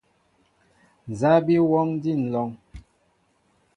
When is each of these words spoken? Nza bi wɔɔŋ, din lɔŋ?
Nza 1.09 1.31
bi 1.45 1.55
wɔɔŋ, 1.69 1.89
din 2.01 2.21
lɔŋ? 2.33 2.49